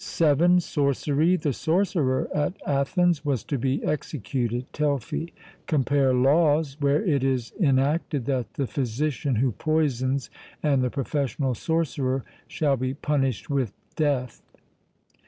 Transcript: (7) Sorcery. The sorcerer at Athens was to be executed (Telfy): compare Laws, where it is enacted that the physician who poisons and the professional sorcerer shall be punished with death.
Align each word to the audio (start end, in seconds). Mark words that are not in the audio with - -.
(7) 0.03 0.59
Sorcery. 0.59 1.35
The 1.35 1.53
sorcerer 1.53 2.27
at 2.33 2.55
Athens 2.65 3.23
was 3.23 3.43
to 3.43 3.59
be 3.59 3.83
executed 3.83 4.65
(Telfy): 4.73 5.31
compare 5.67 6.11
Laws, 6.11 6.75
where 6.79 7.05
it 7.05 7.23
is 7.23 7.53
enacted 7.59 8.25
that 8.25 8.55
the 8.55 8.65
physician 8.65 9.35
who 9.35 9.51
poisons 9.51 10.31
and 10.63 10.81
the 10.83 10.89
professional 10.89 11.53
sorcerer 11.53 12.23
shall 12.47 12.77
be 12.77 12.95
punished 12.95 13.51
with 13.51 13.73
death. 13.95 14.41